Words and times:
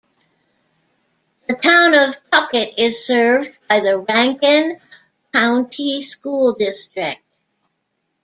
The 1.47 1.53
town 1.53 1.93
of 1.93 2.15
Puckett 2.31 2.73
is 2.79 3.05
served 3.05 3.55
by 3.69 3.81
the 3.81 3.99
Rankin 3.99 4.79
County 5.31 6.01
School 6.01 6.53
District. 6.53 7.21